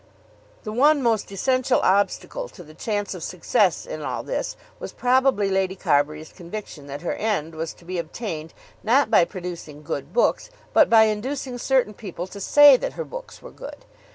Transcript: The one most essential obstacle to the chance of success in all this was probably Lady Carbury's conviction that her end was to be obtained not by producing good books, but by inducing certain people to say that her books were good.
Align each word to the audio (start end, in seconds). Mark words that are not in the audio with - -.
The 0.63 0.73
one 0.73 1.03
most 1.03 1.31
essential 1.31 1.79
obstacle 1.81 2.49
to 2.49 2.63
the 2.63 2.73
chance 2.73 3.13
of 3.13 3.21
success 3.21 3.85
in 3.85 4.01
all 4.01 4.23
this 4.23 4.57
was 4.79 4.93
probably 4.93 5.51
Lady 5.51 5.75
Carbury's 5.75 6.33
conviction 6.33 6.87
that 6.87 7.01
her 7.03 7.13
end 7.13 7.53
was 7.53 7.71
to 7.75 7.85
be 7.85 7.99
obtained 7.99 8.51
not 8.81 9.11
by 9.11 9.25
producing 9.25 9.83
good 9.83 10.11
books, 10.11 10.49
but 10.73 10.89
by 10.89 11.03
inducing 11.03 11.59
certain 11.59 11.93
people 11.93 12.25
to 12.25 12.41
say 12.41 12.77
that 12.77 12.93
her 12.93 13.05
books 13.05 13.43
were 13.43 13.51
good. 13.51 13.85